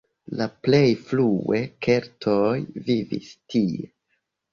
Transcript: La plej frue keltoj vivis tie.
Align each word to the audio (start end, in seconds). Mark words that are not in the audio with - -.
La 0.39 0.45
plej 0.67 0.93
frue 1.09 1.59
keltoj 1.87 2.57
vivis 2.89 3.29
tie. 3.55 3.93